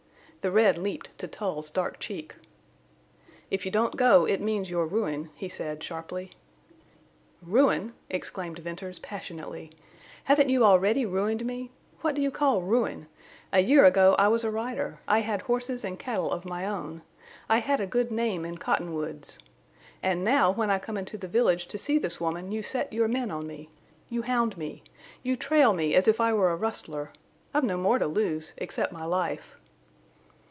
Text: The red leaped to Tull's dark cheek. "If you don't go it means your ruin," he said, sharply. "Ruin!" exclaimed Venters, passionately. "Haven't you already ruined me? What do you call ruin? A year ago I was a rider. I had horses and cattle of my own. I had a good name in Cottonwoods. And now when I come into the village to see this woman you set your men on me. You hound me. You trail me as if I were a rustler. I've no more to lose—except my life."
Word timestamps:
The 0.43 0.49
red 0.49 0.75
leaped 0.75 1.15
to 1.19 1.27
Tull's 1.27 1.69
dark 1.69 1.99
cheek. 1.99 2.33
"If 3.51 3.63
you 3.63 3.71
don't 3.71 3.95
go 3.95 4.25
it 4.25 4.41
means 4.41 4.71
your 4.71 4.87
ruin," 4.87 5.29
he 5.35 5.47
said, 5.47 5.83
sharply. 5.83 6.31
"Ruin!" 7.43 7.93
exclaimed 8.09 8.57
Venters, 8.57 8.97
passionately. 8.97 9.69
"Haven't 10.23 10.49
you 10.49 10.63
already 10.65 11.05
ruined 11.05 11.45
me? 11.45 11.69
What 11.99 12.15
do 12.15 12.23
you 12.23 12.31
call 12.31 12.63
ruin? 12.63 13.05
A 13.53 13.59
year 13.59 13.85
ago 13.85 14.15
I 14.17 14.29
was 14.29 14.43
a 14.43 14.49
rider. 14.49 14.99
I 15.07 15.19
had 15.21 15.43
horses 15.43 15.83
and 15.85 15.99
cattle 15.99 16.31
of 16.33 16.43
my 16.43 16.65
own. 16.65 17.03
I 17.47 17.59
had 17.59 17.79
a 17.79 17.85
good 17.85 18.09
name 18.11 18.43
in 18.43 18.57
Cottonwoods. 18.57 19.37
And 20.01 20.23
now 20.23 20.49
when 20.49 20.71
I 20.71 20.79
come 20.79 20.97
into 20.97 21.19
the 21.19 21.27
village 21.27 21.67
to 21.67 21.77
see 21.77 21.99
this 21.99 22.19
woman 22.19 22.51
you 22.51 22.63
set 22.63 22.91
your 22.91 23.07
men 23.07 23.29
on 23.29 23.45
me. 23.45 23.69
You 24.09 24.23
hound 24.23 24.57
me. 24.57 24.81
You 25.21 25.35
trail 25.35 25.71
me 25.73 25.93
as 25.93 26.07
if 26.07 26.19
I 26.19 26.33
were 26.33 26.49
a 26.49 26.55
rustler. 26.55 27.11
I've 27.53 27.63
no 27.63 27.77
more 27.77 27.99
to 27.99 28.07
lose—except 28.07 28.91
my 28.91 29.05
life." 29.05 29.53